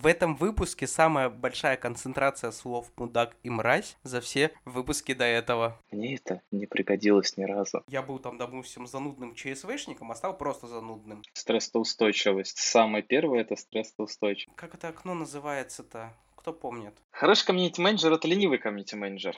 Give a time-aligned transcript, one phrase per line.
[0.00, 5.78] В этом выпуске самая большая концентрация слов «мудак» и «мразь» за все выпуски до этого.
[5.90, 7.84] Мне это не пригодилось ни разу.
[7.86, 11.22] Я был там, допустим, занудным ЧСВшником, а стал просто занудным.
[11.34, 12.56] Стрессоустойчивость.
[12.56, 14.56] Самое первое— это стрессоустойчивость.
[14.56, 16.14] Как это окно называется-то?
[16.34, 16.94] Кто помнит?
[17.10, 19.36] Хороший комьюнити-менеджер— это ленивый комьюнити-менеджер.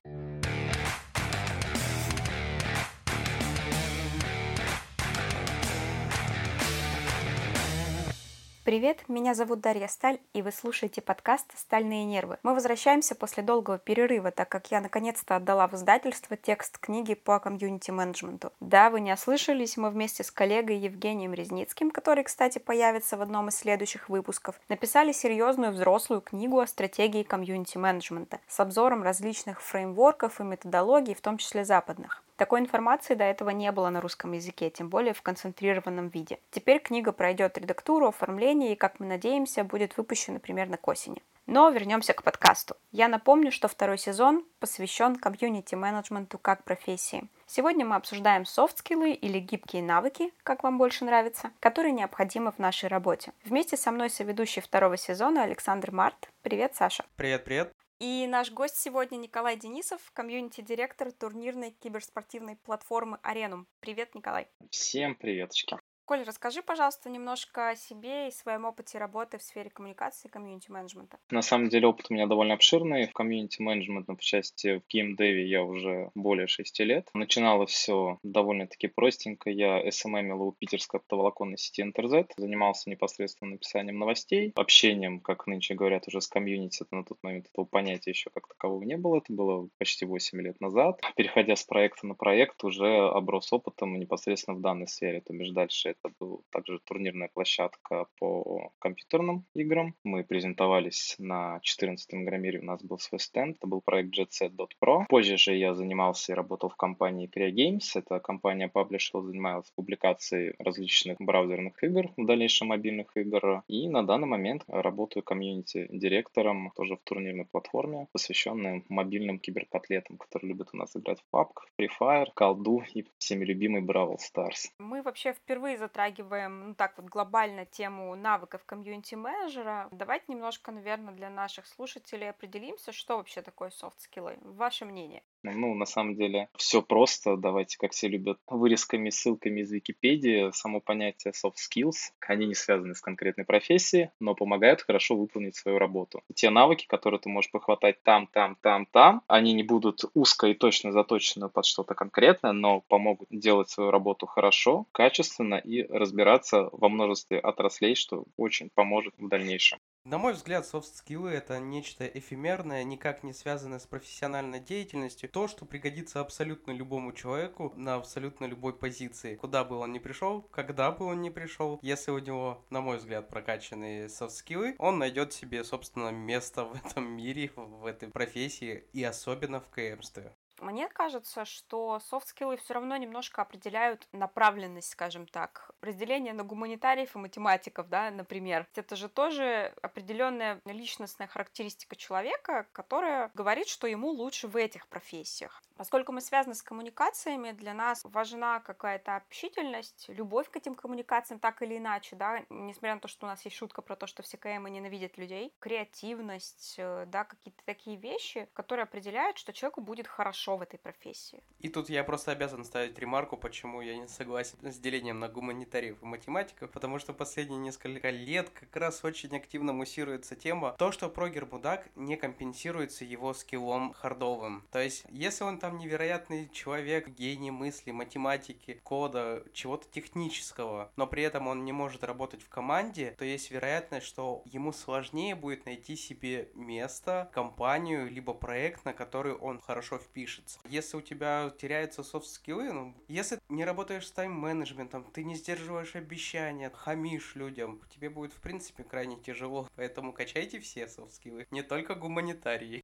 [8.72, 12.38] Привет, меня зовут Дарья Сталь, и вы слушаете подкаст «Стальные нервы».
[12.42, 17.38] Мы возвращаемся после долгого перерыва, так как я наконец-то отдала в издательство текст книги по
[17.38, 18.50] комьюнити-менеджменту.
[18.60, 23.48] Да, вы не ослышались, мы вместе с коллегой Евгением Резницким, который, кстати, появится в одном
[23.48, 30.44] из следующих выпусков, написали серьезную взрослую книгу о стратегии комьюнити-менеджмента с обзором различных фреймворков и
[30.44, 32.22] методологий, в том числе западных.
[32.36, 36.38] Такой информации до этого не было на русском языке, тем более в концентрированном виде.
[36.50, 41.22] Теперь книга пройдет редактуру, оформление и, как мы надеемся, будет выпущена примерно к осени.
[41.46, 42.76] Но вернемся к подкасту.
[42.92, 47.28] Я напомню, что второй сезон посвящен комьюнити-менеджменту как профессии.
[47.46, 52.88] Сегодня мы обсуждаем софт-скиллы или гибкие навыки, как вам больше нравится, которые необходимы в нашей
[52.88, 53.32] работе.
[53.44, 56.30] Вместе со мной соведущий второго сезона Александр Март.
[56.42, 57.04] Привет, Саша.
[57.16, 57.81] Привет, привет.
[58.02, 63.68] И наш гость сегодня Николай Денисов, комьюнити-директор турнирной киберспортивной платформы Arenum.
[63.78, 64.48] Привет, Николай.
[64.70, 65.76] Всем приветочки.
[66.04, 71.18] Коль, расскажи, пожалуйста, немножко о себе и своем опыте работы в сфере коммуникации и комьюнити-менеджмента.
[71.30, 73.06] На самом деле опыт у меня довольно обширный.
[73.06, 77.08] В комьюнити-менеджментном в части в геймдеве я уже более шести лет.
[77.14, 79.48] Начиналось все довольно-таки простенько.
[79.48, 82.32] Я SMM у питерской оптоволоконной сети InterZet.
[82.36, 86.84] Занимался непосредственно написанием новостей, общением, как нынче говорят, уже с комьюнити.
[86.90, 89.18] На тот момент этого понятия еще как такового не было.
[89.18, 91.00] Это было почти 8 лет назад.
[91.14, 95.20] Переходя с проекта на проект, уже оброс опытом непосредственно в данной сфере.
[95.20, 99.94] То бишь дальше это была также турнирная площадка по компьютерным играм.
[100.04, 105.06] Мы презентовались на 14-м Игромире, у нас был свой стенд, это был проект JetSet.pro.
[105.08, 111.18] Позже же я занимался и работал в компании CreaGames, это компания Publisher, занималась публикацией различных
[111.18, 113.62] браузерных игр, в дальнейшем мобильных игр.
[113.68, 120.70] И на данный момент работаю комьюнити-директором тоже в турнирной платформе, посвященной мобильным киберкотлетам, которые любят
[120.72, 121.48] у нас играть в PUBG,
[121.78, 124.70] Free Fire, колду и всеми любимый Brawl Stars.
[124.78, 129.88] Мы вообще впервые затрагиваем, ну так вот глобально тему навыков комьюнити-менеджера.
[129.90, 134.38] Давайте немножко, наверное, для наших слушателей определимся, что вообще такое софт-скиллы.
[134.42, 135.22] Ваше мнение?
[135.44, 137.36] Ну, на самом деле, все просто.
[137.36, 140.50] Давайте, как все любят, вырезками, ссылками из Википедии.
[140.52, 145.78] Само понятие soft skills, они не связаны с конкретной профессией, но помогают хорошо выполнить свою
[145.78, 146.22] работу.
[146.34, 150.54] Те навыки, которые ты можешь похватать там, там, там, там, они не будут узко и
[150.54, 156.88] точно заточены под что-то конкретное, но помогут делать свою работу хорошо, качественно и разбираться во
[156.88, 159.78] множестве отраслей, что очень поможет в дальнейшем.
[160.04, 165.28] На мой взгляд, софт-скиллы— это нечто эфемерное, никак не связанное с профессиональной деятельностью.
[165.28, 169.36] То, что пригодится абсолютно любому человеку на абсолютно любой позиции.
[169.36, 172.98] Куда бы он ни пришел, когда бы он ни пришел, если у него, на мой
[172.98, 179.04] взгляд, прокачанные софт-скиллы, он найдет себе, собственно, место в этом мире, в этой профессии и
[179.04, 180.34] особенно в КМстве.
[180.62, 185.72] Мне кажется, что софт-скиллы все равно немножко определяют направленность, скажем так.
[185.80, 188.68] Разделение на гуманитариев и математиков, да, например.
[188.76, 195.60] Это же тоже определенная личностная характеристика человека, которая говорит, что ему лучше в этих профессиях.
[195.82, 201.60] Поскольку мы связаны с коммуникациями, для нас важна какая-то общительность, любовь к этим коммуникациям, так
[201.60, 204.36] или иначе, да, несмотря на то, что у нас есть шутка про то, что все
[204.36, 210.56] КМы ненавидят людей, креативность, э, да, какие-то такие вещи, которые определяют, что человеку будет хорошо
[210.56, 211.42] в этой профессии.
[211.58, 216.00] И тут я просто обязан ставить ремарку, почему я не согласен с делением на гуманитариев
[216.00, 221.08] и математиков, потому что последние несколько лет как раз очень активно муссируется тема то, что
[221.08, 224.64] прогер-мудак не компенсируется его скиллом хардовым.
[224.70, 231.22] То есть, если он там невероятный человек, гений мысли, математики, кода, чего-то технического, но при
[231.22, 235.96] этом он не может работать в команде, то есть вероятность, что ему сложнее будет найти
[235.96, 240.58] себе место, компанию, либо проект, на который он хорошо впишется.
[240.68, 246.70] Если у тебя теряются софт-скиллы, ну, если не работаешь с тайм-менеджментом, ты не сдерживаешь обещания,
[246.70, 249.68] хамишь людям, тебе будет, в принципе, крайне тяжело.
[249.76, 252.82] Поэтому качайте все софт-скиллы, не только гуманитарии.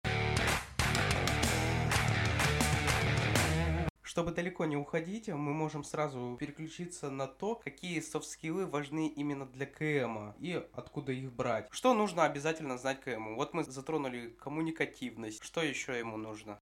[4.08, 9.66] Чтобы далеко не уходить, мы можем сразу переключиться на то, какие софт-скиллы важны именно для
[9.66, 11.68] КМа и откуда их брать.
[11.70, 13.34] Что нужно обязательно знать КМу?
[13.36, 15.44] Вот мы затронули коммуникативность.
[15.44, 16.58] Что еще ему нужно?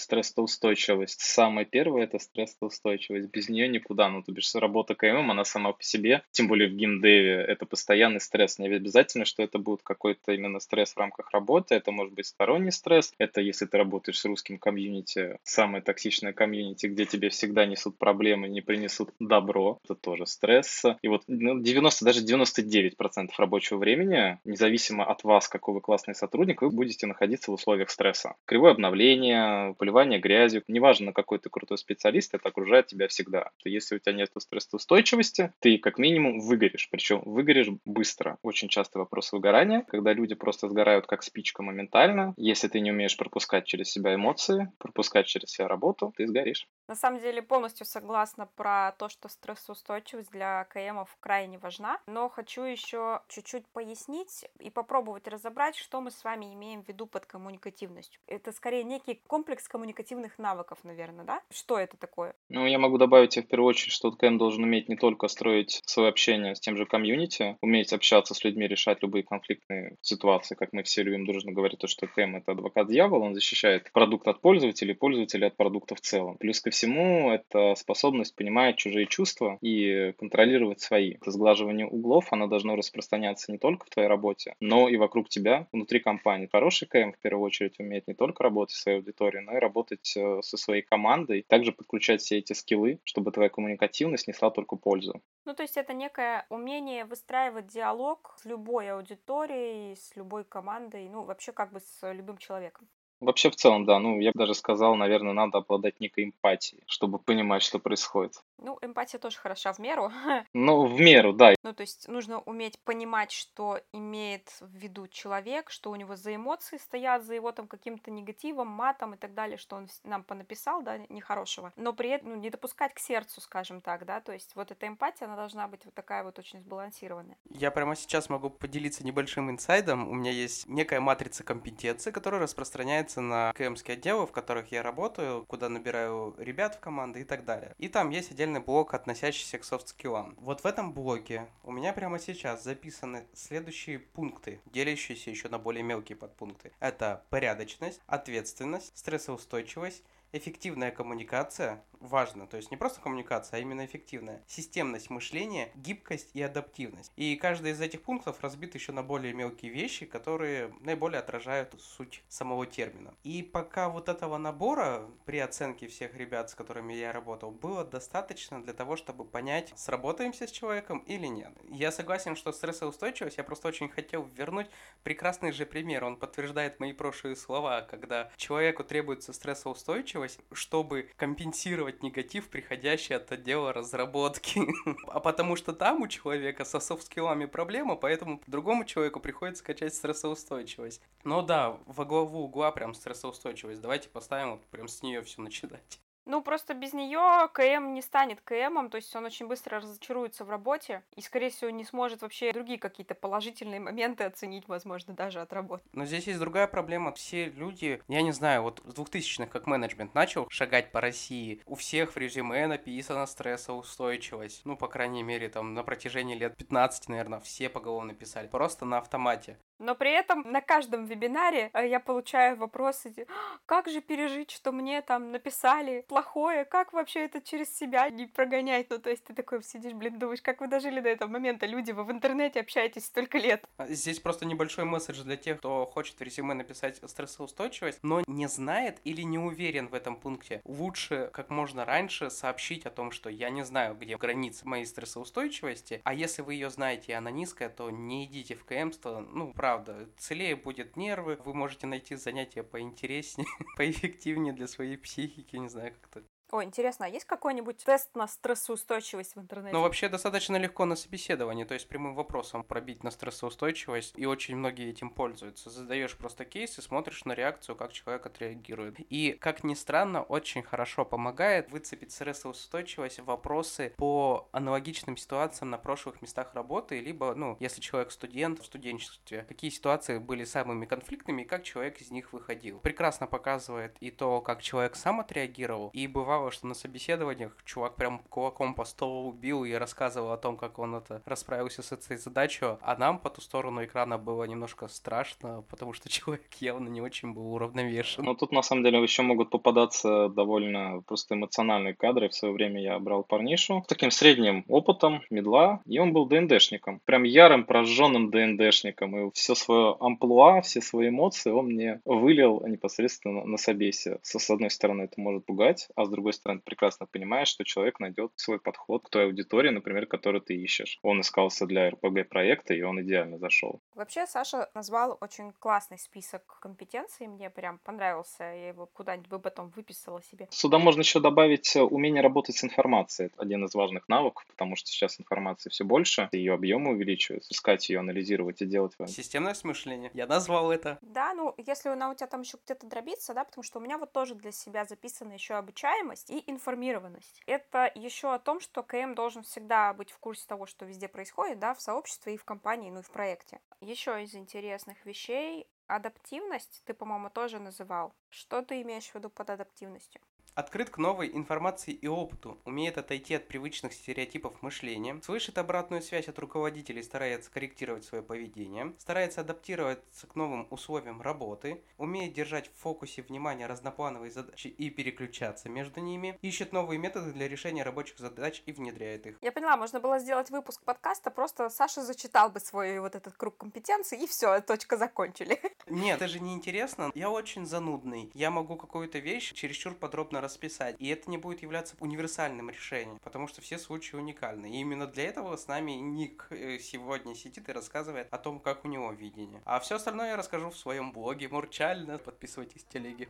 [0.00, 1.20] Стрессоустойчивость.
[1.20, 3.30] Самое первое— это стрессоустойчивость.
[3.30, 4.08] Без нее никуда.
[4.08, 8.20] Ну, то бишь, работа КММ, она сама по себе, тем более в геймдеве, это постоянный
[8.20, 8.58] стресс.
[8.58, 11.74] Не обязательно, что это будет какой-то именно стресс в рамках работы.
[11.74, 13.12] Это может быть сторонний стресс.
[13.18, 18.48] Это если ты работаешь с русским комьюнити, самое токсичное комьюнити, где тебе всегда несут проблемы,
[18.48, 19.78] не принесут добро.
[19.84, 20.84] Это тоже стресс.
[21.02, 26.62] И вот ну, 90, даже 99% рабочего времени, независимо от вас, какой вы классный сотрудник,
[26.62, 28.34] вы будете находиться в условиях стресса.
[28.46, 30.62] Кривое обновление, поливание грязью.
[30.68, 33.50] Неважно, какой ты крутой специалист, это окружает тебя всегда.
[33.64, 36.88] Если у тебя нет стрессоустойчивости, ты как минимум выгоришь.
[36.90, 38.38] Причем выгоришь быстро.
[38.42, 42.34] Очень часто вопрос выгорания, когда люди просто сгорают как спичка моментально.
[42.36, 46.68] Если ты не умеешь пропускать через себя эмоции, пропускать через себя работу, ты сгоришь.
[46.86, 52.62] На самом деле полностью согласна про то, что стрессоустойчивость для КМов крайне важна, но хочу
[52.62, 58.20] еще чуть-чуть пояснить и попробовать разобрать, что мы с вами имеем в виду под коммуникативностью.
[58.28, 61.40] Это скорее некий комплекс коммуникативных навыков, наверное, да?
[61.50, 62.34] Что это такое?
[62.50, 66.10] Ну, я могу добавить в первую очередь, что КМ должен уметь не только строить свое
[66.10, 70.82] общение с тем же комьюнити, уметь общаться с людьми, решать любые конфликтные ситуации, как мы
[70.82, 74.94] все любим дружно говорить, то, что КМ— это адвокат дьявола, он защищает продукт от пользователей,
[74.94, 76.36] пользователя от продукта в целом.
[76.36, 81.14] Плюс ко всему, это способность понимать чужие чувства и контролировать свои.
[81.14, 85.68] Это сглаживание углов, оно должно распространяться не только в твоей работе, но и вокруг тебя,
[85.72, 86.50] внутри компании.
[86.52, 89.69] Хороший КМ, в первую очередь, умеет не только работать с своей аудиторией, но и работать
[90.16, 95.22] э, со своей командой, также подключать все эти скиллы, чтобы твоя коммуникативность несла только пользу.
[95.44, 101.24] Ну, то есть это некое умение выстраивать диалог с любой аудиторией, с любой командой, ну,
[101.24, 102.88] вообще как бы с любым человеком.
[103.20, 103.98] Вообще, в целом, да.
[103.98, 108.42] Ну, я бы даже сказал, наверное, надо обладать некой эмпатией, чтобы понимать, что происходит.
[108.60, 110.12] Ну, эмпатия тоже хороша в меру.
[110.52, 111.54] Ну, в меру, да.
[111.62, 116.34] Ну, то есть нужно уметь понимать, что имеет в виду человек, что у него за
[116.34, 120.82] эмоции стоят, за его там каким-то негативом, матом и так далее, что он нам понаписал,
[120.82, 121.72] да, нехорошего.
[121.76, 124.86] Но при этом ну, не допускать к сердцу, скажем так, да, то есть вот эта
[124.86, 127.36] эмпатия, она должна быть вот такая вот очень сбалансированная.
[127.48, 130.08] Я прямо сейчас могу поделиться небольшим инсайдом.
[130.08, 135.44] У меня есть некая матрица компетенции, которая распространяется на КМские отделы, в которых я работаю,
[135.46, 137.74] куда набираю ребят в команды и так далее.
[137.78, 140.34] И там есть отдельный блок, относящийся к софт-скиллам.
[140.38, 145.84] Вот в этом блоке у меня прямо сейчас записаны следующие пункты, делящиеся еще на более
[145.84, 146.72] мелкие подпункты.
[146.80, 150.02] Это порядочность, ответственность, стрессоустойчивость,
[150.32, 156.42] эффективная коммуникация, важно, то есть не просто коммуникация, а именно эффективная, системность мышления, гибкость и
[156.42, 157.12] адаптивность.
[157.16, 162.22] И каждый из этих пунктов разбит еще на более мелкие вещи, которые наиболее отражают суть
[162.28, 163.14] самого термина.
[163.22, 168.62] И пока вот этого набора при оценке всех ребят, с которыми я работал, было достаточно
[168.62, 171.52] для того, чтобы понять, сработаемся с человеком или нет.
[171.68, 174.68] Я согласен, что стрессоустойчивость, я просто очень хотел вернуть
[175.02, 176.04] прекрасный же пример.
[176.04, 183.32] Он подтверждает мои прошлые слова, когда человеку требуется стрессоустойчивость, чтобы компенсировать компенсировать негатив, приходящий от
[183.32, 184.60] отдела разработки.
[185.08, 191.02] а потому что там у человека со софт-скиллами проблема, поэтому другому человеку приходится качать стрессоустойчивость.
[191.24, 193.80] Но да, во главу угла прям стрессоустойчивость.
[193.80, 196.00] Давайте поставим вот прям с нее все начинать.
[196.30, 200.50] Ну, просто без нее КМ не станет КМом, то есть он очень быстро разочаруется в
[200.50, 205.52] работе и, скорее всего, не сможет вообще другие какие-то положительные моменты оценить, возможно, даже от
[205.52, 205.82] работы.
[205.92, 207.12] Но здесь есть другая проблема.
[207.14, 211.74] Все люди, я не знаю, вот с 2000-х, как менеджмент начал шагать по России, у
[211.74, 214.62] всех в резюме написано стрессоустойчивость.
[214.64, 218.46] Ну, по крайней мере, там на протяжении лет 15, наверное, все поголовно писали.
[218.46, 219.58] Просто на автомате.
[219.80, 224.72] Но при этом на каждом вебинаре э, я получаю вопросы, «А, как же пережить, что
[224.72, 228.90] мне там написали плохое, как вообще это через себя не прогонять?
[228.90, 231.64] Ну, то есть ты такой сидишь, блин, думаешь, как вы дожили до этого момента?
[231.64, 233.64] Люди, вы в интернете общаетесь столько лет.
[233.78, 238.48] А здесь просто небольшой месседж для тех, кто хочет в резюме написать стрессоустойчивость, но не
[238.48, 240.60] знает или не уверен в этом пункте.
[240.64, 246.02] Лучше как можно раньше сообщить о том, что я не знаю, где границы моей стрессоустойчивости,
[246.04, 249.69] а если вы ее знаете и она низкая, то не идите в КМство, ну, правда
[249.70, 250.08] правда.
[250.16, 253.46] Целее будет нервы, вы можете найти занятия поинтереснее,
[253.76, 259.36] поэффективнее для своей психики, не знаю, как-то о, интересно, а есть какой-нибудь тест на стрессоустойчивость
[259.36, 259.74] в интернете?
[259.74, 264.56] Ну, вообще достаточно легко на собеседовании, то есть прямым вопросом пробить на стрессоустойчивость, и очень
[264.56, 265.70] многие этим пользуются.
[265.70, 268.96] Задаешь просто кейс и смотришь на реакцию, как человек отреагирует.
[269.10, 276.22] И, как ни странно, очень хорошо помогает выцепить стрессоустойчивость вопросы по аналогичным ситуациям на прошлых
[276.22, 281.44] местах работы, либо, ну, если человек студент в студенчестве, какие ситуации были самыми конфликтными и
[281.44, 282.80] как человек из них выходил.
[282.80, 287.96] Прекрасно показывает и то, как человек сам отреагировал, и бывало бывало, что на собеседованиях чувак
[287.96, 292.16] прям кулаком по столу убил и рассказывал о том, как он это расправился с этой
[292.16, 297.02] задачей, а нам по ту сторону экрана было немножко страшно, потому что человек явно не
[297.02, 298.24] очень был уравновешен.
[298.24, 302.28] Ну, тут на самом деле еще могут попадаться довольно просто эмоциональные кадры.
[302.28, 307.00] В свое время я брал парнишу с таким средним опытом, медла, и он был ДНДшником.
[307.04, 309.16] Прям ярым, прожженным ДНДшником.
[309.16, 314.18] И все свое амплуа, все свои эмоции он мне вылил непосредственно на собесе.
[314.22, 318.32] С одной стороны, это может пугать, а с другой стороны, прекрасно понимаешь, что человек найдет
[318.36, 320.98] свой подход к той аудитории, например, которую ты ищешь.
[321.02, 323.80] Он искался для РПГ-проекта, и он идеально зашел.
[323.94, 329.70] Вообще, Саша назвал очень классный список компетенций, мне прям понравился, я его куда-нибудь бы потом
[329.70, 330.48] выписала себе.
[330.50, 333.28] Сюда можно еще добавить умение работать с информацией.
[333.28, 337.88] Это один из важных навыков, потому что сейчас информации все больше, ее объемы увеличиваются, искать
[337.88, 338.92] ее, анализировать и делать.
[339.06, 340.10] Системное мышление.
[340.14, 340.98] Я назвал это.
[341.02, 343.98] Да, ну, если она у тебя там еще где-то дробится, да, потому что у меня
[343.98, 347.40] вот тоже для себя записана еще обучаемость и информированность.
[347.46, 351.58] Это еще о том, что КМ должен всегда быть в курсе того, что везде происходит,
[351.58, 353.60] да, в сообществе и в компании, ну и в проекте.
[353.80, 358.14] Еще из интересных вещей адаптивность ты, по-моему, тоже называл.
[358.28, 360.20] Что ты имеешь в виду под адаптивностью?
[360.54, 366.28] Открыт к новой информации и опыту, умеет отойти от привычных стереотипов мышления, слышит обратную связь
[366.28, 372.80] от руководителей, старается корректировать свое поведение, старается адаптироваться к новым условиям работы, умеет держать в
[372.80, 378.62] фокусе внимания разноплановые задачи и переключаться между ними, ищет новые методы для решения рабочих задач
[378.66, 379.36] и внедряет их.
[379.40, 383.56] Я поняла, можно было сделать выпуск подкаста, просто Саша зачитал бы свой вот этот круг
[383.56, 385.60] компетенций, и все, точка закончили.
[385.86, 387.10] Нет, это же не интересно.
[387.14, 388.30] Я очень занудный.
[388.34, 390.96] Я могу какую-то вещь чересчур подробно расписать.
[390.98, 394.70] И это не будет являться универсальным решением, потому что все случаи уникальны.
[394.70, 398.84] И именно для этого с нами Ник э, сегодня сидит и рассказывает о том, как
[398.84, 399.62] у него видение.
[399.64, 401.48] А все остальное я расскажу в своем блоге.
[401.48, 402.18] Мурчально.
[402.18, 403.28] Подписывайтесь в телеге.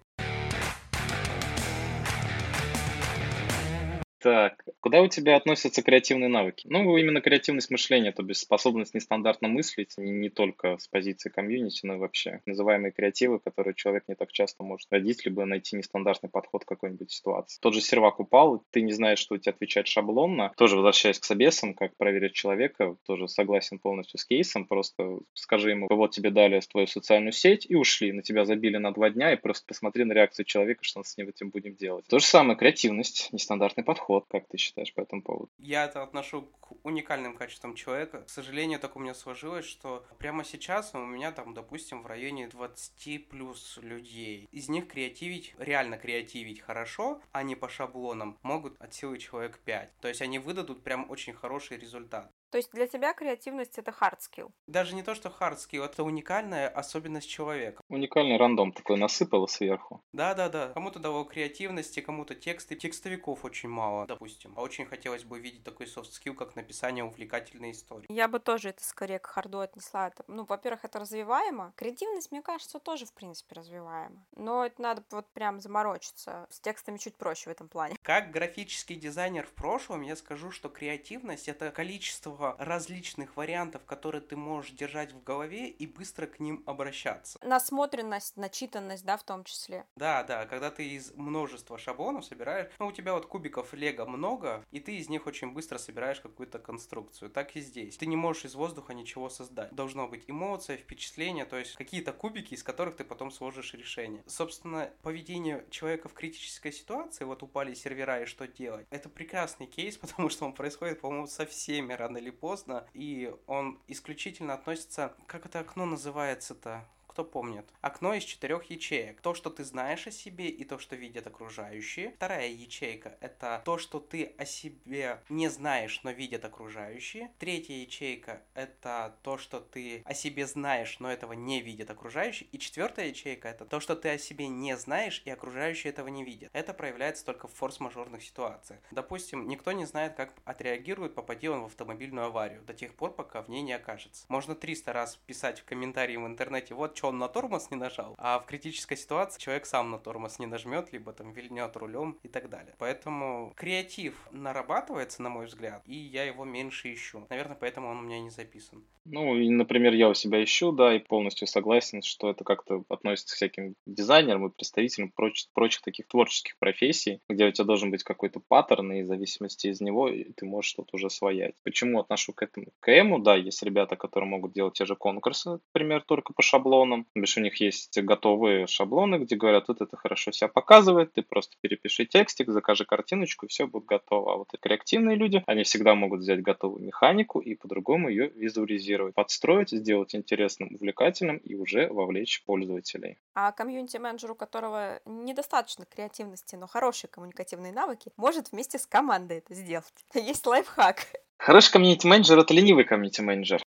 [4.21, 6.67] Так, куда у тебя относятся креативные навыки?
[6.69, 11.95] Ну, именно креативность мышления, то есть способность нестандартно мыслить, не, только с позиции комьюнити, но
[11.95, 12.43] и вообще.
[12.45, 17.11] Называемые креативы, которые человек не так часто может родить, либо найти нестандартный подход к какой-нибудь
[17.11, 17.59] ситуации.
[17.62, 20.53] Тот же сервак упал, ты не знаешь, что тебе отвечать шаблонно.
[20.59, 25.87] Тоже возвращаясь к собесам, как проверить человека, тоже согласен полностью с кейсом, просто скажи ему,
[25.89, 29.37] вот тебе дали твою социальную сеть и ушли, на тебя забили на два дня, и
[29.37, 32.05] просто посмотри на реакцию человека, что мы с ним этим будем делать.
[32.07, 34.26] То же самое, креативность, нестандартный подход подход.
[34.29, 35.50] Как ты считаешь по этому поводу?
[35.59, 38.23] Я это отношу к уникальным качествам человека.
[38.23, 42.49] К сожалению, так у меня сложилось, что прямо сейчас у меня там, допустим, в районе
[42.49, 44.49] 20 плюс людей.
[44.50, 49.99] Из них креативить, реально креативить хорошо, а не по шаблонам, могут от силы человек 5.
[50.00, 52.33] То есть они выдадут прям очень хороший результат.
[52.50, 54.50] То есть для тебя креативность это hard skill?
[54.66, 57.83] Даже не то, что hard skill, это уникальная особенность человека.
[57.88, 60.02] Уникальный рандом такой насыпало сверху.
[60.12, 60.73] Да-да-да.
[60.75, 62.75] Кому-то дало креативности, кому-то тексты.
[62.75, 64.52] Текстовиков очень мало, допустим.
[64.57, 68.07] А очень хотелось бы видеть такой soft skill, как написание увлекательной истории.
[68.09, 70.09] Я бы тоже это скорее к харду отнесла.
[70.09, 71.73] Это, ну, во-первых, это развиваемо.
[71.76, 74.26] Креативность, мне кажется, тоже, в принципе, развиваема.
[74.35, 76.47] Но это надо вот прям заморочиться.
[76.50, 77.97] С текстами чуть проще в этом плане.
[78.02, 84.21] Как графический дизайнер в прошлом, я скажу, что креативность— это количество множество различных вариантов, которые
[84.21, 87.39] ты можешь держать в голове и быстро к ним обращаться.
[87.43, 89.85] Насмотренность, начитанность, да, в том числе.
[89.97, 94.65] Да, да, когда ты из множества шаблонов собираешь, ну, у тебя вот кубиков лего много,
[94.71, 97.31] и ты из них очень быстро собираешь какую-то конструкцию.
[97.31, 97.97] Так и здесь.
[97.97, 99.75] Ты не можешь из воздуха ничего создать.
[99.75, 104.23] Должно быть эмоция, впечатление, то есть какие-то кубики, из которых ты потом сложишь решение.
[104.27, 109.97] Собственно, поведение человека в критической ситуации, вот упали сервера и что делать, это прекрасный кейс,
[109.99, 115.47] потому что он происходит, по-моему, со всеми рано или поздно, и он исключительно относится, как
[115.47, 116.85] это окно называется-то?
[117.21, 117.67] Кто помнит.
[117.83, 119.21] Окно из четырех ячеек.
[119.21, 122.12] То, что ты знаешь о себе и то, что видят окружающие.
[122.12, 127.31] Вторая ячейка— это то, что ты о себе не знаешь, но видят окружающие.
[127.39, 132.49] Третья ячейка— это то, что ты о себе знаешь, но этого не видят окружающие.
[132.53, 136.25] И четвертая ячейка— это то, что ты о себе не знаешь, и окружающие этого не
[136.25, 136.49] видят.
[136.55, 138.81] Это проявляется только в форс-мажорных ситуациях.
[138.93, 143.43] Допустим, никто не знает, как отреагирует, попади он в автомобильную аварию, до тех пор, пока
[143.43, 144.25] в ней не окажется.
[144.29, 148.14] Можно 300 раз писать в комментарии в интернете, вот что он на тормоз не нажал,
[148.19, 152.29] а в критической ситуации человек сам на тормоз не нажмет, либо там вильнет рулем и
[152.29, 152.75] так далее.
[152.79, 157.26] Поэтому креатив нарабатывается, на мой взгляд, и я его меньше ищу.
[157.29, 158.85] Наверное, поэтому он у меня не записан.
[159.05, 163.35] Ну, и, например, я у себя ищу, да, и полностью согласен, что это как-то относится
[163.35, 168.05] к всяким дизайнерам и представителям прочих, прочих таких творческих профессий, где у тебя должен быть
[168.05, 171.55] какой-то паттерн, и в зависимости из него ты можешь что-то уже своять.
[171.64, 172.67] Почему отношу к этому?
[172.79, 176.90] К КМу, да, есть ребята, которые могут делать те же конкурсы, например, только по шаблону,
[176.91, 177.07] шаблоном.
[177.15, 181.57] Бишь у них есть готовые шаблоны, где говорят, вот это хорошо себя показывает, ты просто
[181.61, 184.35] перепиши текстик, закажи картиночку, и все будет готово.
[184.35, 189.71] А вот креативные люди, они всегда могут взять готовую механику и по-другому ее визуализировать, подстроить,
[189.71, 193.19] сделать интересным, увлекательным и уже вовлечь пользователей.
[193.35, 199.55] А комьюнити-менеджер, у которого недостаточно креативности, но хорошие коммуникативные навыки, может вместе с командой это
[199.55, 199.95] сделать.
[200.15, 201.07] Есть лайфхак.
[201.39, 203.63] Хороший комьюнити-менеджер— это ленивый комьюнити-менеджер.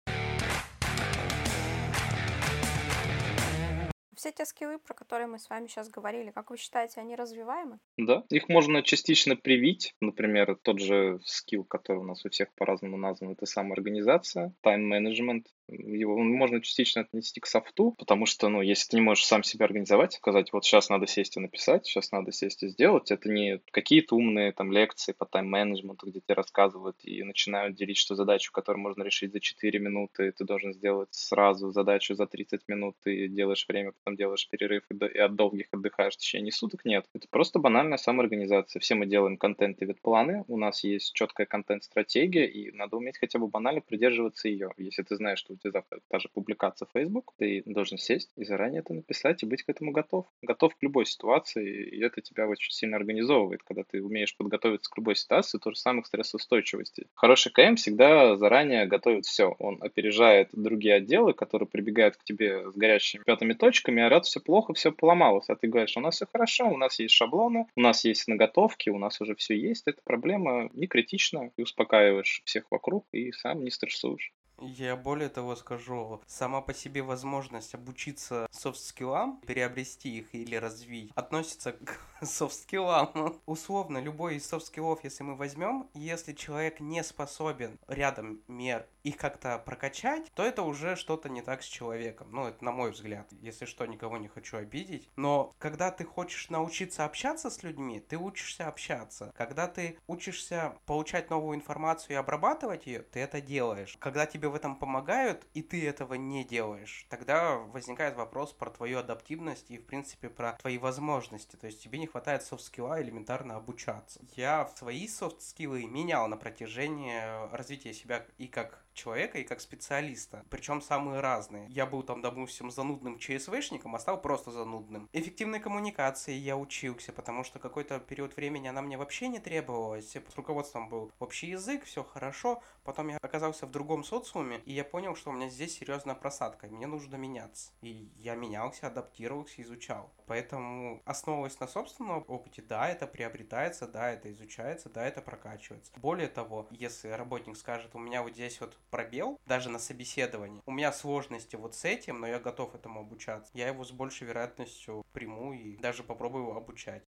[4.19, 7.79] Все те скиллы, про которые мы с вами сейчас говорили, как вы считаете, они развиваемы?
[7.95, 9.95] Да, их можно частично привить.
[10.01, 16.17] Например, тот же скилл, который у нас у всех по-разному назван, это самоорганизация, тайм-менеджмент, его
[16.17, 20.13] можно частично отнести к софту, потому что, ну, если ты не можешь сам себя организовать,
[20.13, 24.15] сказать, вот сейчас надо сесть и написать, сейчас надо сесть и сделать, это не какие-то
[24.15, 29.03] умные там лекции по тайм-менеджменту, где тебе рассказывают и начинают делить, что задачу, которую можно
[29.03, 33.91] решить за 4 минуты, ты должен сделать сразу задачу за 30 минут, ты делаешь время,
[33.91, 36.85] потом делаешь перерыв и, и от долгих отдыхаешь в течение суток.
[36.85, 38.79] Нет, это просто банальная самоорганизация.
[38.79, 43.39] Все мы делаем контент и вид-планы, у нас есть четкая контент-стратегия, и надо уметь хотя
[43.39, 44.71] бы банально придерживаться ее.
[44.77, 48.43] Если ты знаешь, что у тебя та же публикация в Facebook, ты должен сесть и
[48.43, 50.25] заранее это написать и быть к этому готов.
[50.41, 54.97] Готов к любой ситуации, и это тебя очень сильно организовывает, когда ты умеешь подготовиться к
[54.97, 57.07] любой ситуации, то же самое к стрессоустойчивости.
[57.13, 59.55] Хороший КМ всегда заранее готовит все.
[59.59, 64.39] Он опережает другие отделы, которые прибегают к тебе с горящими пятыми точками, а рад все
[64.39, 65.49] плохо, все поломалось.
[65.49, 68.89] А ты говоришь, у нас все хорошо, у нас есть шаблоны, у нас есть наготовки,
[68.89, 69.87] у нас уже все есть.
[69.87, 74.33] Эта проблема не критична, и успокаиваешь всех вокруг, и сам не стрессуешь.
[74.61, 81.73] Я более того скажу, сама по себе возможность обучиться софт-скиллам, приобрести их или развить, относится
[81.73, 83.39] к софт-скиллам.
[83.45, 89.57] Условно, любой из софт-скиллов, если мы возьмем, если человек не способен рядом мер их как-то
[89.59, 92.27] прокачать, то это уже что-то не так с человеком.
[92.31, 93.27] Ну, это на мой взгляд.
[93.31, 95.09] Если что, никого не хочу обидеть.
[95.15, 99.33] Но когда ты хочешь научиться общаться с людьми, ты учишься общаться.
[99.37, 103.95] Когда ты учишься получать новую информацию и обрабатывать ее, ты это делаешь.
[103.99, 108.99] Когда тебе в этом помогают, и ты этого не делаешь, тогда возникает вопрос про твою
[108.99, 111.55] адаптивность и, в принципе, про твои возможности.
[111.55, 114.21] То есть тебе не хватает софт-скилла элементарно обучаться.
[114.35, 120.45] Я свои софт-скиллы менял на протяжении развития себя и как человека и как специалиста.
[120.49, 121.67] Причем самые разные.
[121.69, 125.09] Я был там, допустим, занудным ЧСВшником, а стал просто занудным.
[125.13, 130.11] Эффективной коммуникации я учился, потому что какой-то период времени она мне вообще не требовалась.
[130.11, 132.61] С руководством был общий язык, все хорошо.
[132.83, 136.67] Потом я оказался в другом социуме, и я понял, что у меня здесь серьезная просадка,
[136.67, 137.71] мне нужно меняться.
[137.81, 140.11] И я менялся, адаптировался, изучал.
[140.25, 145.91] Поэтому, основываясь на собственном опыте, да, это приобретается, да, это изучается, да, это прокачивается.
[145.97, 150.71] Более того, если работник скажет, у меня вот здесь вот пробел, даже на собеседовании, у
[150.71, 155.03] меня сложности вот с этим, но я готов этому обучаться, я его с большей вероятностью
[155.13, 157.03] приму и даже попробую его обучать.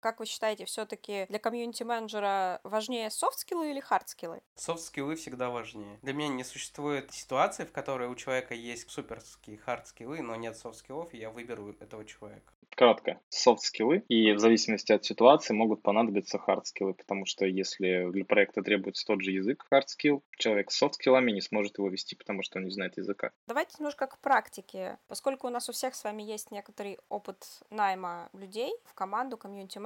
[0.00, 4.42] Как вы считаете, все-таки для комьюнити-менеджера важнее софт-скиллы или хард-скиллы?
[4.54, 5.98] Софт-скиллы всегда важнее.
[6.02, 11.12] Для меня не существует ситуации, в которой у человека есть суперские хард-скиллы, но нет софт-скиллов,
[11.14, 12.52] и я выберу этого человека.
[12.76, 18.62] Кратко, софт-скиллы, и в зависимости от ситуации могут понадобиться хард-скиллы, потому что если для проекта
[18.62, 22.66] требуется тот же язык хард-скилл, человек с софт-скиллами не сможет его вести, потому что он
[22.66, 23.32] не знает языка.
[23.48, 24.98] Давайте немножко к практике.
[25.08, 29.36] Поскольку у нас у всех с вами есть некоторый опыт найма людей в команду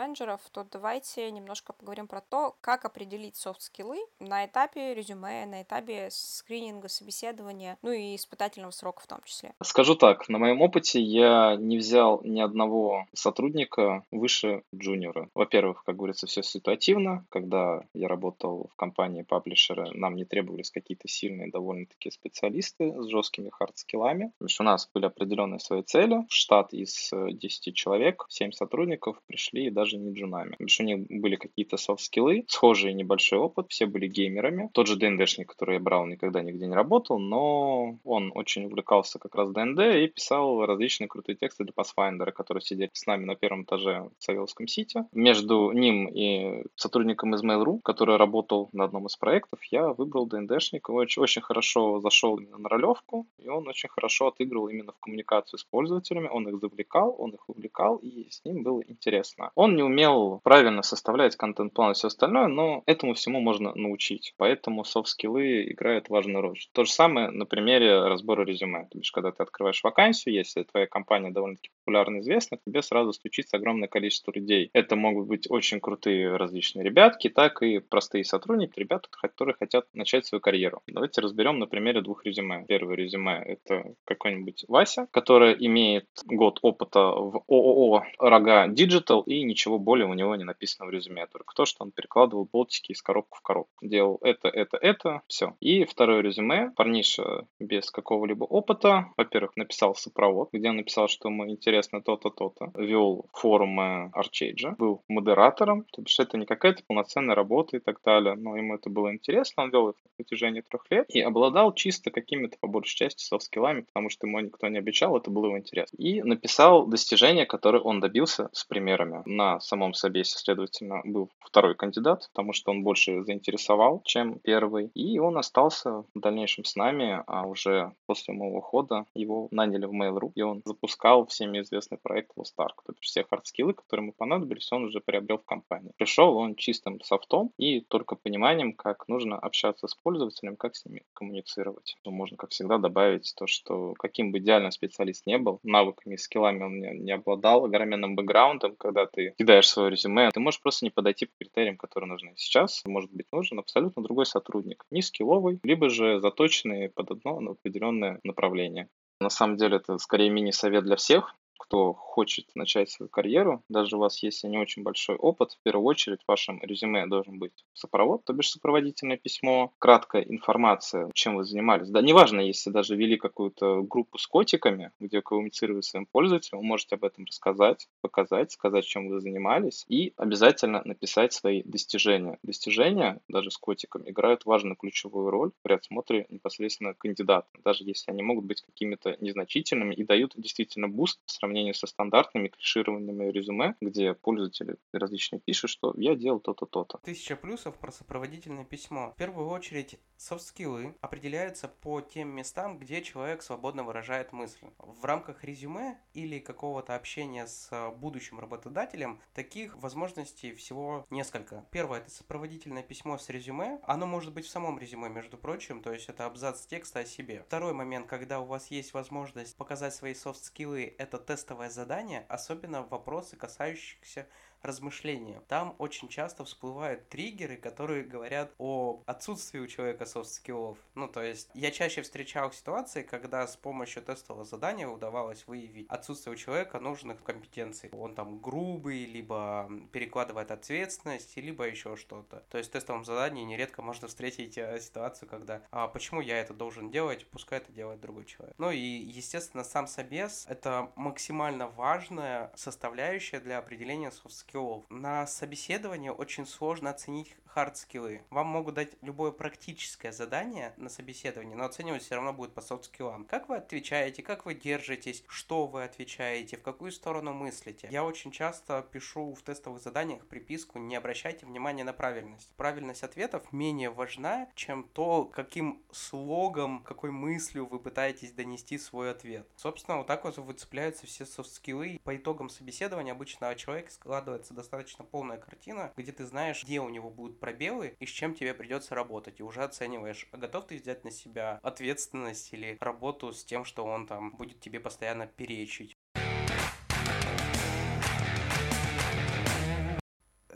[0.03, 6.09] комьюнити-менеджеров, то давайте немножко поговорим про то, как определить софт-скиллы на этапе резюме, на этапе
[6.11, 9.55] скрининга, собеседования, ну и испытательного срока в том числе.
[9.63, 15.29] Скажу так, на моем опыте я не взял ни одного сотрудника выше джуниора.
[15.35, 17.25] Во-первых, как говорится, все ситуативно.
[17.31, 23.51] Когда я работал в компании паблишера, нам не требовались какие-то сильные довольно-таки специалисты с жесткими
[23.51, 24.33] хард-скиллами.
[24.39, 26.27] То есть у нас были определенные свои цели.
[26.29, 30.57] Штат из 10 э, человек, 7 сотрудников пришли даже не джунами.
[30.67, 34.71] Что у них были какие-то софт-скиллы, схожий небольшой опыт, все были геймерами.
[34.73, 39.35] Тот же ДНДшник, который я брал, никогда нигде не работал, но он очень увлекался как
[39.35, 43.65] раз ДНД и писал различные крутые тексты для Pathfinder, которые сидели с нами на первом
[43.65, 45.05] этаже в Савеловском Сити.
[45.13, 50.91] Между ним и сотрудником из Mail.ru, который работал на одном из проектов, я выбрал ДНДшника.
[50.91, 55.65] Очень, очень хорошо зашел на ролевку, и он очень хорошо отыгрывал именно в коммуникацию с
[55.65, 56.29] пользователями.
[56.29, 59.51] Он их завлекал, он их увлекал, и с ним было интересно.
[59.55, 64.35] Он не умел правильно составлять контент-план и все остальное, но этому всему можно научить.
[64.37, 66.59] Поэтому софт-скиллы играют важную роль.
[66.73, 68.89] То же самое на примере разбора резюме.
[68.91, 73.13] То есть, когда ты открываешь вакансию, если твоя компания довольно-таки популярны, известны, к тебе сразу
[73.13, 74.71] стучится огромное количество людей.
[74.73, 80.27] Это могут быть очень крутые различные ребятки, так и простые сотрудники, ребята, которые хотят начать
[80.27, 80.83] свою карьеру.
[80.87, 82.65] Давайте разберем на примере двух резюме.
[82.69, 89.79] Первое резюме— это какой-нибудь Вася, который имеет год опыта в ООО «Рога Digital» и ничего
[89.79, 93.37] более у него не написано в резюме, только то, что он перекладывал болтики из коробки
[93.37, 93.87] в коробку.
[93.87, 95.55] Делал это, это, это, все.
[95.61, 96.73] И второе резюме.
[96.77, 102.71] Парниша без какого-либо опыта, во-первых, написал сопровод, где он написал, что ему интересно то-то, то-то.
[102.75, 108.01] Вел форумы ArcheAge а, был модератором, то есть это не какая-то полноценная работа и так
[108.05, 111.73] далее, но ему это было интересно, он вел это на протяжении трех лет и обладал
[111.73, 115.59] чисто какими-то, по большей части, софт-скиллами, потому что ему никто не обещал, это было его
[115.59, 115.97] интересно.
[115.97, 119.23] И написал достижения, которые он добился с примерами.
[119.25, 124.91] На самом собесе, следовательно, был второй кандидат, потому что он больше заинтересовал, чем первый.
[124.95, 129.93] И он остался в дальнейшем с нами, а уже после моего ухода его наняли в
[129.93, 132.77] Mail.ru, и он запускал всеми известный проект Ark.
[132.85, 135.93] То есть все хардскиллы, которые ему понадобились, он уже приобрел в компании.
[135.97, 141.05] Пришел он чистым софтом и только пониманием, как нужно общаться с пользователем, как с ними
[141.13, 141.97] коммуницировать.
[142.05, 146.63] Можно, как всегда, добавить то, что каким бы идеальным специалист не был, навыками и скиллами
[146.63, 150.91] он не, не обладал, огроменным бэкграундом, когда ты кидаешь свое резюме, ты можешь просто не
[150.91, 152.33] подойти по критериям, которые нужны.
[152.37, 158.21] Сейчас может быть нужен абсолютно другой сотрудник, не скилловый, либо же заточенный под одно определенное
[158.25, 158.89] направление.
[159.21, 164.01] На самом деле это скорее мини-совет для всех, кто хочет начать свою карьеру, даже у
[164.01, 168.25] вас есть не очень большой опыт, в первую очередь в вашем резюме должен быть сопровод,
[168.25, 171.89] то бишь сопроводительное письмо, краткая информация, чем вы занимались.
[171.89, 176.97] Да, неважно, если даже вели какую-то группу с котиками, где с своим пользователем, вы можете
[176.97, 182.39] об этом рассказать, показать, сказать, чем вы занимались, и обязательно написать свои достижения.
[182.43, 188.23] Достижения, даже с котиком, играют важную ключевую роль при отсмотре непосредственно кандидата, даже если они
[188.23, 193.75] могут быть какими-то незначительными и дают действительно буст в сравнении сравнению со стандартными клишированными резюме,
[193.83, 196.99] где пользователи различные пишут, что я делал то-то, то-то.
[197.05, 199.13] Тысяча плюсов про сопроводительное письмо.
[199.15, 204.73] В первую очередь, софт-скиллы определяются по тем местам, где человек свободно выражает мысли.
[204.79, 211.67] В рамках резюме или какого-то общения с будущим работодателем таких возможностей всего несколько.
[211.71, 213.79] Первое– это сопроводительное письмо с резюме.
[213.83, 217.45] Оно может быть в самом резюме, между прочим, то есть это абзац текста о себе.
[217.47, 222.83] Второй момент, когда у вас есть возможность показать свои софт-скиллы, это тест тестовое задание, особенно
[222.85, 224.29] вопросы, касающиеся
[224.63, 225.43] размышления.
[225.49, 230.79] Там очень часто всплывают триггеры, которые говорят о отсутствии у человека софт-скиллов.
[230.95, 236.35] Ну, то есть, я чаще встречал ситуации, когда с помощью тестового задания удавалось выявить отсутствие
[236.35, 237.91] у человека нужных компетенций.
[237.93, 242.45] Он там грубый, либо перекладывает ответственность, либо еще что-то.
[242.49, 246.55] То есть, в тестовом задании нередко можно встретить э, ситуацию, когда а почему я это
[246.55, 248.55] должен делать, пускай это делает другой человек.
[248.59, 254.85] Ну и, естественно, сам собес— это максимально важная составляющая для определения софт скиллов.
[254.91, 258.23] На собеседовании очень сложно оценить хард-скиллы.
[258.31, 263.25] Вам могут дать любое практическое задание на собеседовании, но оценивать все равно будет по софт-скиллам.
[263.25, 267.89] Как вы отвечаете, как вы держитесь, что вы отвечаете, в какую сторону мыслите.
[267.91, 272.53] Я очень часто пишу в тестовых заданиях приписку «Не обращайте внимания на правильность».
[272.57, 279.49] Правильность ответов менее важна, чем то, каким слогом, какой мыслью вы пытаетесь донести свой ответ.
[279.57, 282.01] Собственно, вот так вот выцепляются все софт-скиллы.
[282.05, 287.11] По итогам собеседования обычно человек складывается достаточно полная картина, где ты знаешь, где у него
[287.11, 289.41] будут пробелы и с чем тебе придется работать.
[289.41, 293.85] И уже оцениваешь, а готов ты взять на себя ответственность или работу с тем, что
[293.85, 295.99] он там будет тебе постоянно перечить.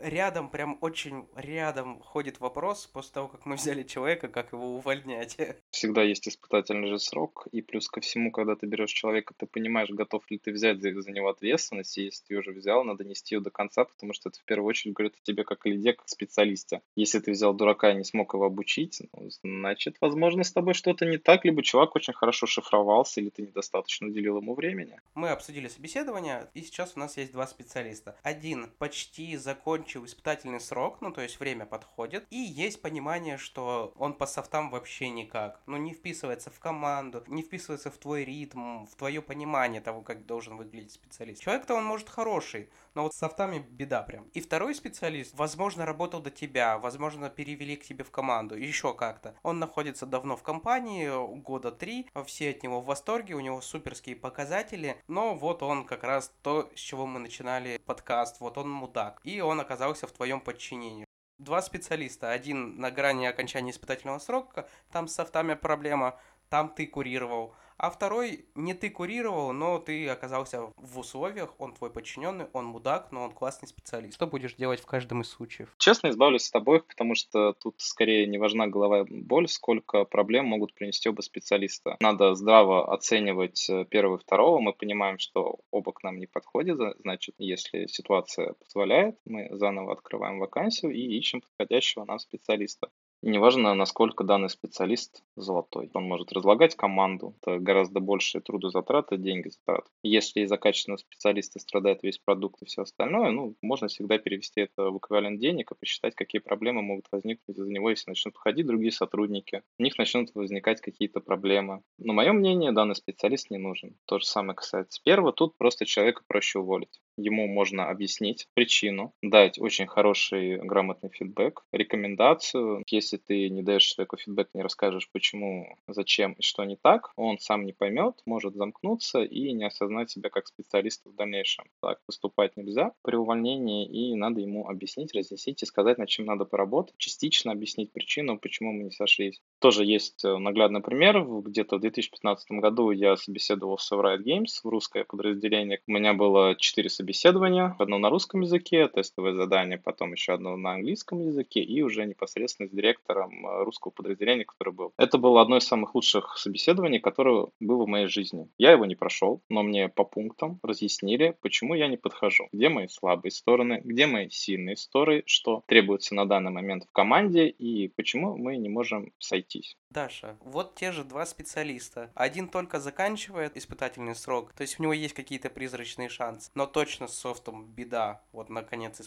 [0.01, 5.37] Рядом, прям очень рядом ходит вопрос после того, как мы взяли человека, как его увольнять.
[5.71, 9.89] Всегда есть испытательный же срок, и плюс ко всему, когда ты берешь человека, ты понимаешь,
[9.89, 13.35] готов ли ты взять за, за него ответственность, и если ты уже взял, надо нести
[13.35, 15.93] ее до конца, потому что это в первую очередь говорит о тебе как о лиде,
[15.93, 16.81] как специалисте.
[16.95, 21.05] Если ты взял дурака и не смог его обучить, ну, значит, возможно, с тобой что-то
[21.05, 24.99] не так, либо чувак очень хорошо шифровался, или ты недостаточно уделил ему времени.
[25.15, 28.15] Мы обсудили собеседование, и сейчас у нас есть два специалиста.
[28.23, 33.93] Один почти закончил закончил испытательный срок, ну то есть время подходит, и есть понимание, что
[33.97, 38.85] он по софтам вообще никак, ну не вписывается в команду, не вписывается в твой ритм,
[38.85, 41.41] в твое понимание того, как должен выглядеть специалист.
[41.41, 44.23] Человек-то он может хороший, но вот с софтами беда прям.
[44.33, 49.35] И второй специалист, возможно, работал до тебя, возможно, перевели к тебе в команду, еще как-то.
[49.43, 51.07] Он находится давно в компании,
[51.41, 56.03] года три, все от него в восторге, у него суперские показатели, но вот он как
[56.03, 59.21] раз то, с чего мы начинали подкаст, вот он мудак.
[59.23, 61.05] И он оказался в твоем подчинении.
[61.37, 67.53] Два специалиста, один на грани окончания испытательного срока, там с софтами проблема, там ты курировал,
[67.77, 73.11] А второй не ты курировал, но ты оказался в условиях, он твой подчиненный, он мудак,
[73.11, 74.15] но он классный специалист.
[74.15, 75.73] Что будешь делать в каждом из случаев?
[75.77, 80.73] Честно, избавлюсь от обоих, потому что тут скорее не важна головая боль, сколько проблем могут
[80.73, 81.97] принести оба специалиста.
[81.99, 84.59] Надо здраво оценивать э, первого и второго.
[84.59, 90.39] Мы понимаем, что оба к нам не подходят, значит, если ситуация позволяет, мы заново открываем
[90.39, 92.89] вакансию и ищем подходящего нам специалиста.
[93.23, 95.89] Неважно, насколько данный специалист золотой.
[95.93, 97.35] Он может разлагать команду.
[97.41, 99.89] Это гораздо большие трудозатраты, деньги затраты.
[100.03, 104.91] Если из-за качественного специалиста страдает весь продукт и все остальное, ну, можно всегда перевести это
[104.91, 108.91] в эквивалент денег и посчитать, какие проблемы могут возникнуть из-за него, если начнут входить другие
[108.91, 109.63] сотрудники.
[109.79, 111.81] У них начнут возникать какие-то проблемы.
[111.97, 113.97] Но мое мнение, данный специалист не нужен.
[114.05, 115.33] То же самое касается первого.
[115.33, 117.01] Тут просто человека проще уволить.
[117.17, 122.83] Ему можно объяснить причину, дать очень хороший грамотный фидбэк, рекомендацию.
[122.87, 127.39] Если ты не даешь человеку фидбэк, не расскажешь, почему, зачем и что не так, он
[127.39, 131.65] сам не поймет, может замкнуться и не осознать себя как специалиста в дальнейшем.
[131.81, 136.45] Так поступать нельзя при увольнении, и надо ему объяснить, разъяснить и сказать, над чем надо
[136.45, 139.41] поработать, частично объяснить причину, почему мы не сошлись.
[139.59, 141.23] Тоже есть э, наглядный пример.
[141.23, 145.79] Где-то в 2015 году я собеседовался в Riot Games, в русское подразделение.
[145.87, 150.57] У меня было 4 собеседования собеседование, одно на русском языке, тестовое задание, потом еще одно
[150.57, 154.93] на английском языке и уже непосредственно с директором э, русского подразделения, который был.
[154.97, 158.49] Это было одно из самых лучших собеседований, которое было в моей жизни.
[158.57, 162.89] Я его не прошел, но мне по пунктам разъяснили, почему я не подхожу, где мои
[162.89, 168.35] слабые стороны, где мои сильные стороны, что требуется на данный момент в команде и почему
[168.35, 169.77] мы не можем сойтись.
[169.89, 172.11] Даша, вот те же два специалиста.
[172.13, 176.96] Один только заканчивает испытательный срок, то есть у него есть какие-то призрачные шансы, но точно
[177.05, 178.99] с софтом беда, вот на конец.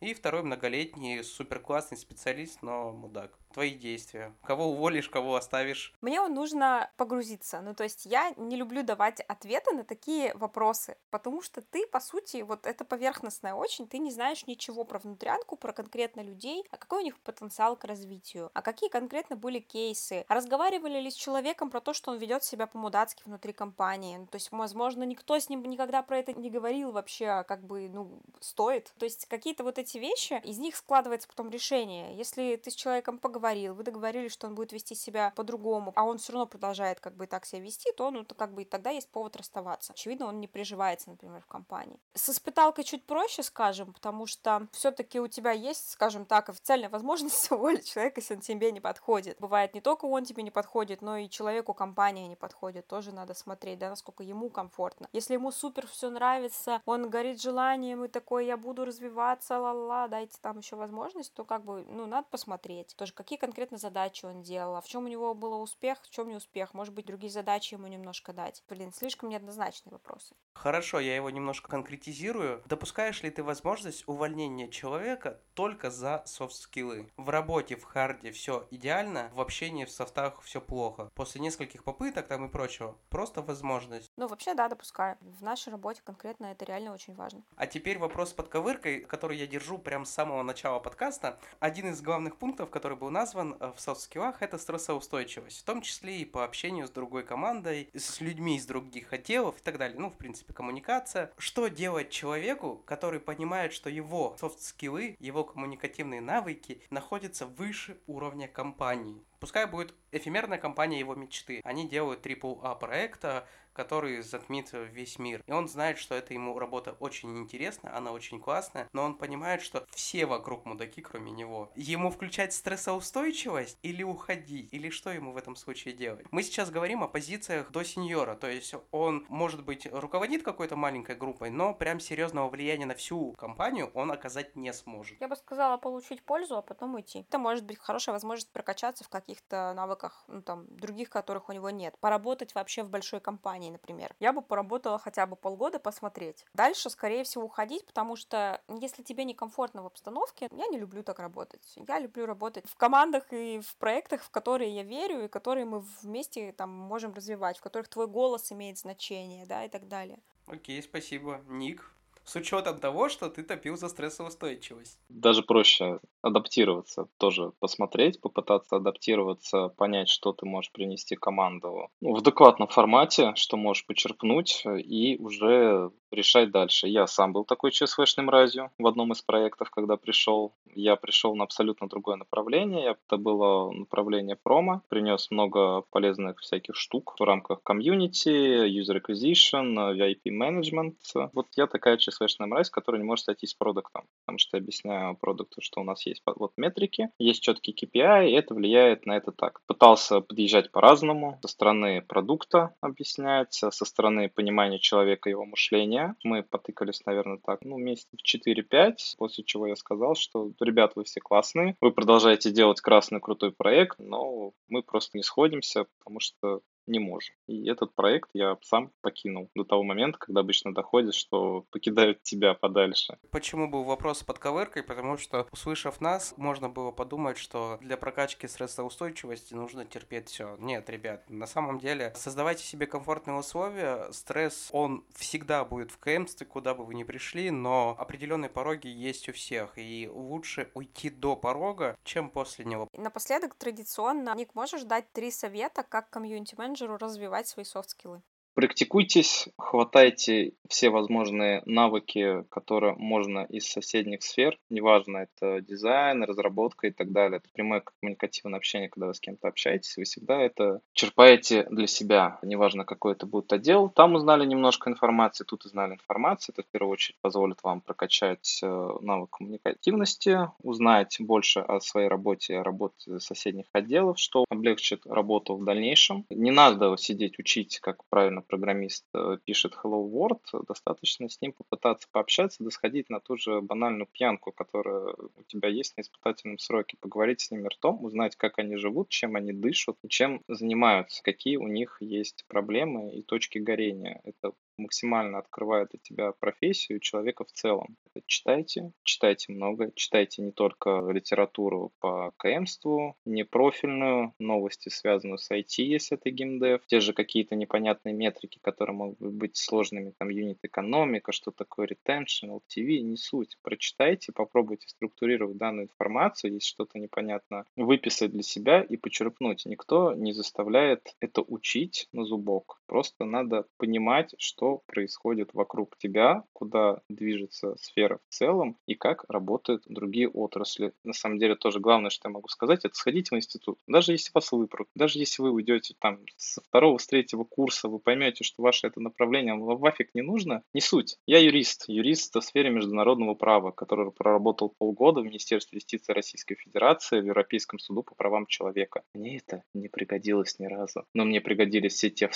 [0.00, 4.34] И второй многолетний, супер классный специалист, но мудак твои действия?
[4.42, 5.94] Кого уволишь, кого оставишь?
[6.00, 7.60] Мне нужно погрузиться.
[7.60, 12.00] Ну, то есть я не люблю давать ответы на такие вопросы, потому что ты, по
[12.00, 16.76] сути, вот это поверхностное очень, ты не знаешь ничего про внутрянку, про конкретно людей, а
[16.76, 21.14] какой у них потенциал к развитию, а какие конкретно были кейсы, а разговаривали ли с
[21.14, 24.16] человеком про то, что он ведет себя по-мудацки внутри компании.
[24.16, 27.62] Ну, то есть, возможно, никто с ним никогда про это не говорил вообще, а как
[27.64, 28.92] бы, ну, стоит.
[28.98, 32.16] То есть какие-то вот эти вещи, из них складывается потом решение.
[32.16, 36.04] Если ты с человеком поговорил, поговорил, вы договорились, что он будет вести себя по-другому, а
[36.04, 38.90] он все равно продолжает как бы так себя вести, то ну, то как бы тогда
[38.90, 39.92] есть повод расставаться.
[39.92, 41.98] Очевидно, он не приживается, например, в компании.
[42.14, 47.50] С испыталкой чуть проще, скажем, потому что все-таки у тебя есть, скажем так, официальная возможность
[47.50, 49.38] уволить человека, если он тебе не подходит.
[49.40, 52.86] Бывает не только он тебе не подходит, но и человеку компания не подходит.
[52.86, 55.08] Тоже надо смотреть, да, насколько ему комфортно.
[55.12, 60.38] Если ему супер все нравится, он горит желанием и такой, я буду развиваться, ла-ла, дайте
[60.40, 62.94] там еще возможность, то как бы, ну, надо посмотреть.
[62.96, 66.10] Тоже какие какие конкретно задачи он делал, а в чем у него был успех, в
[66.10, 68.62] чем не успех, может быть, другие задачи ему немножко дать.
[68.68, 70.34] Блин, слишком неоднозначные вопросы.
[70.52, 72.62] Хорошо, я его немножко конкретизирую.
[72.66, 77.08] Допускаешь ли ты возможность увольнения человека только за софт-скиллы?
[77.16, 81.10] В работе, в харде все идеально, в общении, в софтах все плохо.
[81.14, 84.12] После нескольких попыток там и прочего, просто возможность.
[84.16, 85.16] Ну, вообще, да, допускаю.
[85.22, 87.42] В нашей работе конкретно это реально очень важно.
[87.56, 91.38] А теперь вопрос с подковыркой, который я держу прямо с самого начала подкаста.
[91.60, 96.18] Один из главных пунктов, который был назван э, в софт-скиллах, это стрессоустойчивость, в том числе
[96.18, 99.96] и по общению с другой командой, с людьми из других отделов и так далее.
[99.98, 101.32] Ну, в принципе, коммуникация.
[101.38, 109.22] Что делать человеку, который понимает, что его софт-скиллы, его коммуникативные навыки находятся выше уровня компании?
[109.42, 111.62] Пускай будет эфемерная компания его мечты.
[111.64, 115.42] Они делают AAA проекта, который затмит весь мир.
[115.46, 119.62] И он знает, что эта ему работа очень интересна, она очень классная, но он понимает,
[119.62, 121.70] что все вокруг мудаки, кроме него.
[121.74, 124.72] Ему включать стрессоустойчивость или уходить?
[124.72, 126.26] Или что ему в этом случае делать?
[126.30, 131.16] Мы сейчас говорим о позициях до сеньора, то есть он, может быть, руководит какой-то маленькой
[131.16, 135.20] группой, но прям серьезного влияния на всю компанию он оказать не сможет.
[135.20, 137.20] Я бы сказала получить пользу, а потом уйти.
[137.20, 141.70] Это может быть хорошая возможность прокачаться в каких-то навыках, ну там, других, которых у него
[141.70, 141.96] нет.
[142.00, 144.14] Поработать вообще в большой компании например.
[144.20, 146.44] Я бы поработала хотя бы полгода посмотреть.
[146.54, 151.18] Дальше, скорее всего, уходить, потому что если тебе некомфортно в обстановке, я не люблю так
[151.18, 151.74] работать.
[151.88, 155.80] Я люблю работать в командах и в проектах, в которые я верю, и которые мы
[156.02, 160.18] вместе там можем развивать, в которых твой голос имеет значение, да, и так далее.
[160.46, 161.40] Окей, спасибо.
[161.46, 161.90] Ник,
[162.24, 164.98] С учетом того, что ты топил за стрессоустойчивость.
[165.08, 172.68] Даже проще адаптироваться, тоже посмотреть, попытаться адаптироваться, понять, что ты можешь принести команду в адекватном
[172.68, 176.88] формате, что можешь почерпнуть и уже решать дальше.
[176.88, 180.52] Я сам был такой ЧСВшным мразью в одном из проектов, когда пришел.
[180.74, 182.96] Я пришел на абсолютно другое направление.
[183.06, 184.82] Это было направление промо.
[184.88, 191.30] Принес много полезных всяких штук в рамках комьюнити, user acquisition, VIP management.
[191.32, 194.04] Вот я такая ЧСВшная мразь, которая не может сойтись с продуктом.
[194.24, 198.32] Потому что я объясняю продукту, что у нас есть вот метрики, есть четкий KPI, и
[198.32, 199.60] это влияет на это так.
[199.66, 201.38] Пытался подъезжать по-разному.
[201.42, 206.16] Со стороны продукта объяснять, со стороны понимания человека, его мышления, дня.
[206.24, 211.20] Мы потыкались, наверное, так, ну, месяцев 4-5, после чего я сказал, что, ребят, вы все
[211.20, 216.98] классные, вы продолжаете делать красный крутой проект, но мы просто не сходимся, потому что не
[216.98, 217.34] можем.
[217.46, 222.54] И этот проект я сам покинул до того момента, когда обычно доходит, что покидают тебя
[222.54, 223.18] подальше.
[223.30, 224.82] Почему был вопрос с подковыркой?
[224.82, 230.56] Потому что, услышав нас, можно было подумать, что для прокачки стрессоустойчивости нужно терпеть все.
[230.58, 234.10] Нет, ребят, на самом деле создавайте себе комфортные условия.
[234.12, 239.28] Стресс, он всегда будет в КМстве, куда бы вы ни пришли, но определенные пороги есть
[239.28, 239.72] у всех.
[239.76, 242.88] И лучше уйти до порога, чем после него.
[242.96, 248.22] Напоследок, традиционно, Ник, можешь дать три совета, как комьюнити-менеджер менеджеру развивать свои софт-скиллы?
[248.54, 256.90] Практикуйтесь, хватайте все возможные навыки, которые можно из соседних сфер, неважно, это дизайн, разработка и
[256.90, 257.38] так далее.
[257.38, 262.38] Это прямое коммуникативное общение, когда вы с кем-то общаетесь, вы всегда это черпаете для себя,
[262.42, 263.88] неважно, какой это будет отдел.
[263.88, 266.54] Там узнали немножко информации, тут узнали информацию.
[266.54, 272.58] Это в первую очередь позволит вам прокачать э, навык коммуникативности, узнать больше о своей работе,
[272.58, 276.26] о работе соседних отделов, что облегчит работу в дальнейшем.
[276.28, 282.08] Не надо сидеть учить, как правильно программист э, пишет Hello World, достаточно с ним попытаться
[282.10, 286.96] пообщаться, да сходить на ту же банальную пьянку, которая у тебя есть на испытательном сроке,
[287.00, 291.68] поговорить с ними ртом, узнать, как они живут, чем они дышат, чем занимаются, какие у
[291.68, 294.20] них есть проблемы и точки горения.
[294.24, 297.96] Это максимально открывает для тебя профессию человека в целом.
[298.26, 305.82] Читайте, читайте много, читайте не только литературу по КМству, не профильную, новости, связанные с IT,
[305.82, 311.32] если это геймдев, те же какие-то непонятные метрики, которые могут быть сложными, там, юнит экономика,
[311.32, 313.56] что такое retention, LTV, не суть.
[313.62, 319.64] Прочитайте, попробуйте структурировать данную информацию, если что-то непонятно, выписать для себя и почерпнуть.
[319.66, 322.81] Никто не заставляет это учить на зубок.
[322.92, 329.84] Просто надо понимать, что происходит вокруг тебя, куда движется сфера в целом и как работают
[329.86, 330.92] другие отрасли.
[331.02, 333.78] На самом деле тоже главное, что я могу сказать, это сходите в институт.
[333.88, 337.98] Даже если вас выберут, даже если вы уйдете там со второго, с третьего курса, вы
[337.98, 341.16] поймете, что ваше это направление вам вафик не нужно, не суть.
[341.26, 347.22] Я юрист, юрист в сфере международного права, который проработал полгода в Министерстве юстиции Российской Федерации
[347.22, 349.02] в Европейском суду по правам человека.
[349.14, 351.06] Мне это не пригодилось ни разу.
[351.14, 352.28] Но мне пригодились все те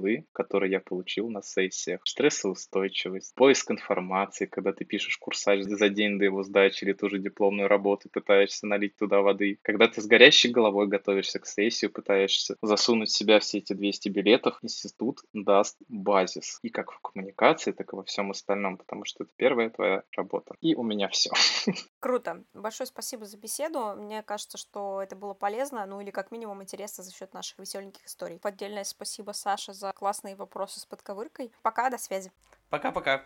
[0.00, 2.00] софт-скиллы, которые я получил на сессии всех.
[2.04, 7.18] Стрессоустойчивость, поиск информации, когда ты пишешь курсач за день до его сдачи или ту же
[7.18, 9.58] дипломную работу, пытаешься налить туда воды.
[9.62, 14.08] Когда ты с горящей головой готовишься к сессии, пытаешься засунуть в себя все эти 200
[14.08, 16.58] билетов, институт даст базис.
[16.62, 20.54] И как в коммуникации, так и во всем остальном, потому что это первая твоя работа.
[20.60, 21.30] И у меня все.
[22.00, 22.44] Круто.
[22.54, 23.94] Большое спасибо за беседу.
[23.96, 28.04] Мне кажется, что это было полезно, ну или как минимум интересно за счет наших веселеньких
[28.06, 28.38] историй.
[28.42, 31.52] Отдельное спасибо, Саша, за классные вопросы с подковыркой.
[31.62, 32.32] Пока, до связи.
[32.70, 33.24] Пока-пока.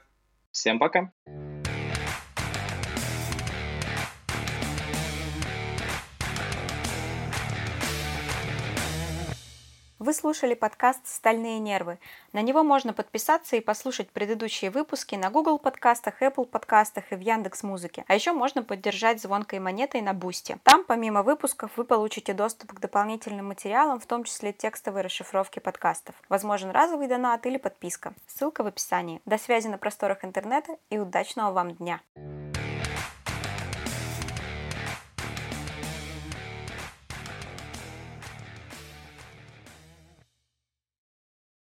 [0.51, 1.13] Всем пока.
[10.05, 11.99] Вы слушали подкаст «Стальные нервы».
[12.35, 17.21] На него можно подписаться и послушать предыдущие выпуски на Google подкастах, Apple подкастах и в
[17.21, 18.05] Яндекс Музыке.
[18.07, 20.59] А еще можно поддержать звонкой монетой на Boosty.
[20.63, 26.15] Там, помимо выпусков, вы получите доступ к дополнительным материалам, в том числе текстовой расшифровки подкастов.
[26.29, 28.13] Возможен разовый донат или подписка.
[28.27, 29.23] Ссылка в описании.
[29.25, 32.03] До связи на просторах интернета и удачного вам дня!